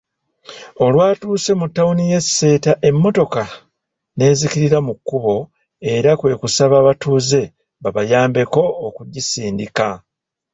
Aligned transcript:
Olwatuuse 0.85 1.51
mu 1.59 1.65
ttawuni 1.69 2.03
y'e 2.11 2.19
Sseeta 2.23 2.71
emmotoka 2.89 3.43
ne 4.17 4.25
zzikirira 4.35 4.79
mu 4.87 4.93
kkubo 4.97 5.35
era 5.93 6.11
kwekusaba 6.19 6.75
abatuuze 6.79 7.41
babayambeko 7.83 8.61
okugisindika. 8.87 9.87